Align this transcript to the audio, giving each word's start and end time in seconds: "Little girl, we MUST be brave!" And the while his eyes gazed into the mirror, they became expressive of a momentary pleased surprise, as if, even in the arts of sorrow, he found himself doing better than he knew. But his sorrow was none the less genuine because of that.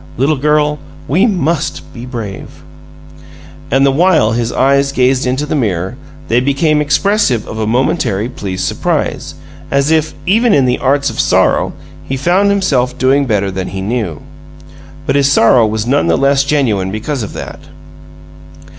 "Little 0.17 0.35
girl, 0.37 0.79
we 1.07 1.27
MUST 1.27 1.93
be 1.93 2.07
brave!" 2.07 2.63
And 3.69 3.85
the 3.85 3.91
while 3.91 4.31
his 4.31 4.51
eyes 4.51 4.91
gazed 4.91 5.27
into 5.27 5.45
the 5.45 5.53
mirror, 5.53 5.95
they 6.27 6.39
became 6.39 6.81
expressive 6.81 7.47
of 7.47 7.59
a 7.59 7.67
momentary 7.67 8.27
pleased 8.27 8.65
surprise, 8.65 9.35
as 9.69 9.91
if, 9.91 10.15
even 10.25 10.55
in 10.55 10.65
the 10.65 10.79
arts 10.79 11.11
of 11.11 11.19
sorrow, 11.19 11.73
he 12.03 12.17
found 12.17 12.49
himself 12.49 12.97
doing 12.97 13.25
better 13.27 13.51
than 13.51 13.67
he 13.67 13.81
knew. 13.81 14.23
But 15.05 15.15
his 15.17 15.31
sorrow 15.31 15.67
was 15.67 15.85
none 15.85 16.07
the 16.07 16.17
less 16.17 16.43
genuine 16.43 16.89
because 16.89 17.21
of 17.21 17.33
that. 17.33 17.59